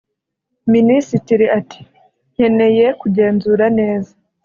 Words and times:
Minisitiri 0.73 1.45
ati 1.59 1.79
“Nkeneye 2.33 2.85
kugenzura 3.01 3.65
neza 3.79 4.13